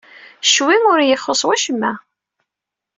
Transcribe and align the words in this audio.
Ccwi 0.47 0.75
ur 0.91 0.99
iyi-ixuṣṣ 1.01 1.41
wacemma. 1.47 1.91